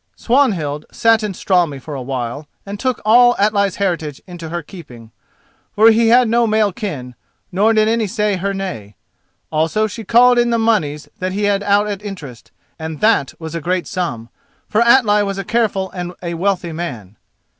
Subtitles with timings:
[0.15, 5.11] Swanhild sat in Straumey for a while, and took all Atli's heritage into her keeping,
[5.75, 7.13] for he had no male kin;
[7.51, 8.95] nor did any say her nay.
[9.51, 13.53] Also she called in the moneys that he had out at interest, and that was
[13.53, 14.29] a great sum,
[14.67, 17.15] for Atli was a careful and a wealthy man.